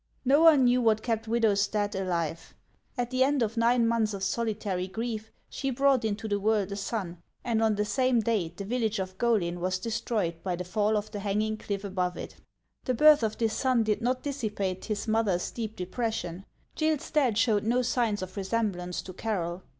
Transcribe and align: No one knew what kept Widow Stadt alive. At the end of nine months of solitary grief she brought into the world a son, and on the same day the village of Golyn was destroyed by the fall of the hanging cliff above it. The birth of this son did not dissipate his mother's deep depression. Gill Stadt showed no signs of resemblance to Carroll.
No 0.25 0.41
one 0.41 0.63
knew 0.63 0.81
what 0.81 1.03
kept 1.03 1.27
Widow 1.27 1.53
Stadt 1.53 1.93
alive. 1.93 2.55
At 2.97 3.11
the 3.11 3.23
end 3.23 3.43
of 3.43 3.55
nine 3.55 3.87
months 3.87 4.15
of 4.15 4.23
solitary 4.23 4.87
grief 4.87 5.31
she 5.47 5.69
brought 5.69 6.03
into 6.03 6.27
the 6.27 6.39
world 6.39 6.71
a 6.71 6.75
son, 6.75 7.21
and 7.43 7.61
on 7.61 7.75
the 7.75 7.85
same 7.85 8.19
day 8.19 8.51
the 8.57 8.65
village 8.65 8.97
of 8.97 9.15
Golyn 9.19 9.59
was 9.59 9.77
destroyed 9.77 10.41
by 10.41 10.55
the 10.55 10.63
fall 10.63 10.97
of 10.97 11.11
the 11.11 11.19
hanging 11.19 11.55
cliff 11.55 11.83
above 11.83 12.17
it. 12.17 12.37
The 12.85 12.95
birth 12.95 13.21
of 13.21 13.37
this 13.37 13.53
son 13.53 13.83
did 13.83 14.01
not 14.01 14.23
dissipate 14.23 14.85
his 14.85 15.07
mother's 15.07 15.51
deep 15.51 15.75
depression. 15.75 16.45
Gill 16.73 16.97
Stadt 16.97 17.37
showed 17.37 17.63
no 17.63 17.83
signs 17.83 18.23
of 18.23 18.35
resemblance 18.35 19.03
to 19.03 19.13
Carroll. 19.13 19.61